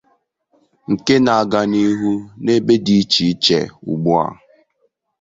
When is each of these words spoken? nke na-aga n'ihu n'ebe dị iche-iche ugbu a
nke 0.93 1.15
na-aga 1.23 1.61
n'ihu 1.71 2.13
n'ebe 2.43 2.73
dị 2.85 2.93
iche-iche 3.03 3.59
ugbu 3.91 4.11
a 4.25 4.25